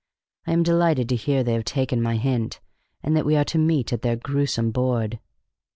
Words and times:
I 0.47 0.51
am 0.53 0.63
delighted 0.63 1.09
to 1.09 1.15
hear 1.15 1.43
they 1.43 1.53
have 1.53 1.63
taken 1.63 2.01
my 2.01 2.15
hint, 2.17 2.59
and 3.03 3.15
that 3.15 3.23
we 3.23 3.35
are 3.35 3.45
to 3.45 3.59
meet 3.59 3.93
at 3.93 4.01
their 4.01 4.15
gruesome 4.15 4.71
board." 4.71 5.19